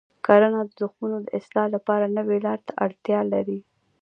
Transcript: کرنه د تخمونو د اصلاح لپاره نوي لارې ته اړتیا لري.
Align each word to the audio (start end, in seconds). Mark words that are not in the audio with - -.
کرنه 0.25 0.61
د 0.67 0.71
تخمونو 0.79 1.17
د 1.21 1.27
اصلاح 1.39 1.67
لپاره 1.75 2.05
نوي 2.17 2.37
لارې 2.45 2.63
ته 2.67 2.73
اړتیا 2.85 3.19
لري. 3.33 3.59